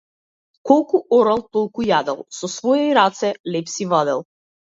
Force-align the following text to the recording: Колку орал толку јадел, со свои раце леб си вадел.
Колку 0.69 1.01
орал 1.17 1.43
толку 1.57 1.85
јадел, 1.89 2.23
со 2.39 2.49
свои 2.53 2.89
раце 2.99 3.31
леб 3.57 3.73
си 3.77 3.87
вадел. 3.93 4.27